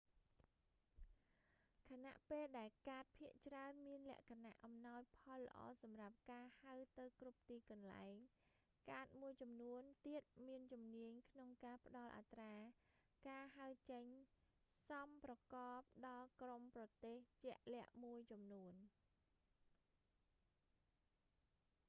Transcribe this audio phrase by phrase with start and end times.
[1.89, 8.15] ខណៈពេលដែលកាតភាគច្រើនមានលក្ខណៈអំណោយផលល្អសម្រាប់ការហៅទៅគ្រប់ទីកន្លែង
[8.91, 12.53] កាតមួយចំនួនទៀតមានជំនាញក្នុងការផ្តល់អត្រា
[13.29, 14.05] ការហៅចេញ
[14.87, 18.73] សមប្រកបដល់ក្រុមប្រទេសជាក់លាក់មួយចំនួន